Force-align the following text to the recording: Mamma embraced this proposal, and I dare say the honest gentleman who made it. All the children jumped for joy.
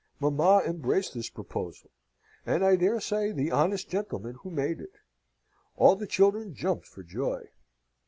Mamma 0.19 0.63
embraced 0.65 1.13
this 1.13 1.29
proposal, 1.29 1.91
and 2.43 2.65
I 2.65 2.75
dare 2.75 2.99
say 2.99 3.31
the 3.31 3.51
honest 3.51 3.87
gentleman 3.87 4.33
who 4.41 4.49
made 4.49 4.81
it. 4.81 4.93
All 5.75 5.95
the 5.95 6.07
children 6.07 6.55
jumped 6.55 6.87
for 6.87 7.03
joy. 7.03 7.51